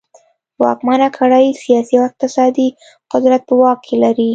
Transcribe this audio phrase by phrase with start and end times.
[0.63, 2.67] واکمنه کړۍ سیاسي او اقتصادي
[3.11, 4.29] قدرت په واک کې لري.